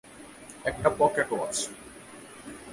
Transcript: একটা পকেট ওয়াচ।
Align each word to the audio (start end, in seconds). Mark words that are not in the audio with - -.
একটা 0.65 0.89
পকেট 0.99 1.29
ওয়াচ। 1.33 1.55